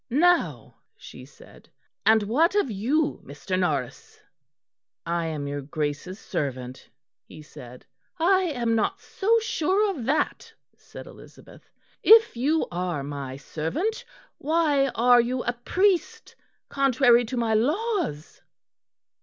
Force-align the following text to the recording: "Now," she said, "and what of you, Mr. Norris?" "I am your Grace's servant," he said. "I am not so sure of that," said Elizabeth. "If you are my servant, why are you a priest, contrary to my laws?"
"Now," 0.09 0.77
she 0.97 1.25
said, 1.25 1.69
"and 2.07 2.23
what 2.23 2.55
of 2.55 2.71
you, 2.71 3.21
Mr. 3.23 3.59
Norris?" 3.59 4.19
"I 5.05 5.27
am 5.27 5.47
your 5.47 5.61
Grace's 5.61 6.17
servant," 6.19 6.89
he 7.23 7.43
said. 7.43 7.85
"I 8.17 8.45
am 8.45 8.73
not 8.73 8.99
so 8.99 9.37
sure 9.41 9.91
of 9.91 10.05
that," 10.05 10.51
said 10.75 11.05
Elizabeth. 11.05 11.69
"If 12.01 12.35
you 12.35 12.65
are 12.71 13.03
my 13.03 13.37
servant, 13.37 14.03
why 14.39 14.87
are 14.95 15.21
you 15.21 15.43
a 15.43 15.53
priest, 15.53 16.35
contrary 16.67 17.23
to 17.25 17.37
my 17.37 17.53
laws?" 17.53 18.41